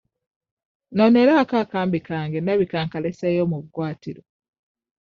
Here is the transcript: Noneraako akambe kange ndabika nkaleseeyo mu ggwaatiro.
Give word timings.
Noneraako 0.97 1.53
akambe 1.63 1.99
kange 2.07 2.37
ndabika 2.41 2.77
nkaleseeyo 2.85 3.43
mu 3.51 3.57
ggwaatiro. 3.65 4.21